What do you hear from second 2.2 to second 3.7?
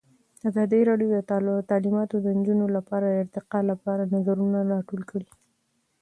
د نجونو لپاره د ارتقا